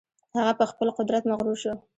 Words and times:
هغه 0.37 0.53
په 0.59 0.65
خپل 0.71 0.87
قدرت 0.97 1.23
مغرور 1.29 1.57
شو. 1.63 1.73